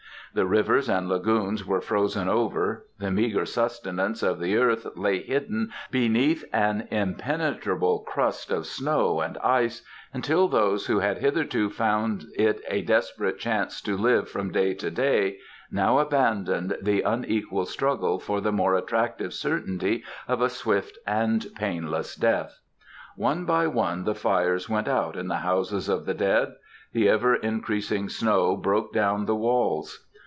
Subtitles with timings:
[0.33, 5.73] The rivers and lagoons were frozen over; the meagre sustenance of the earth lay hidden
[5.91, 9.81] beneath an impenetrable crust of snow and ice,
[10.13, 14.89] until those who had hitherto found it a desperate chance to live from day to
[14.89, 15.37] day
[15.69, 22.15] now abandoned the unequal struggle for the more attractive certainty of a swift and painless
[22.15, 22.61] death.
[23.17, 26.53] One by one the fires went out in the houses of the dead;
[26.93, 30.07] the ever increasing snow broke down the walls.